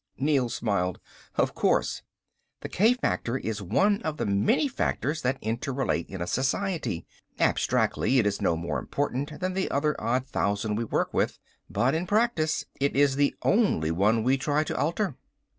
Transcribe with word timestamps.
Neel 0.17 0.49
smiled. 0.49 0.99
"Of 1.35 1.53
course. 1.53 2.01
The 2.61 2.69
k 2.69 2.95
factor 2.95 3.37
is 3.37 3.61
one 3.61 4.01
of 4.01 4.17
the 4.17 4.25
many 4.25 4.67
factors 4.67 5.21
that 5.21 5.39
interrelate 5.43 6.07
in 6.07 6.23
a 6.23 6.25
society. 6.25 7.05
Abstractly 7.39 8.17
it 8.17 8.25
is 8.25 8.41
no 8.41 8.57
more 8.57 8.79
important 8.79 9.39
than 9.39 9.53
the 9.53 9.69
other 9.69 9.95
odd 10.01 10.25
thousand 10.25 10.75
we 10.77 10.85
work 10.85 11.13
with. 11.13 11.37
But 11.69 11.93
in 11.93 12.07
practice 12.07 12.65
it 12.79 12.95
is 12.95 13.15
the 13.15 13.35
only 13.43 13.91
one 13.91 14.23
we 14.23 14.37
try 14.39 14.63
to 14.63 14.75
alter." 14.75 15.17